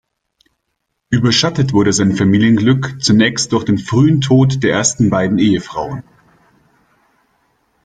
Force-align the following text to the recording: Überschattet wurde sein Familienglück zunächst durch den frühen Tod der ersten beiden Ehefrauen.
Überschattet 1.11 1.73
wurde 1.73 1.93
sein 1.93 2.13
Familienglück 2.15 3.03
zunächst 3.03 3.51
durch 3.53 3.65
den 3.65 3.77
frühen 3.77 4.19
Tod 4.19 4.63
der 4.63 4.71
ersten 4.73 5.11
beiden 5.11 5.37
Ehefrauen. 5.37 6.01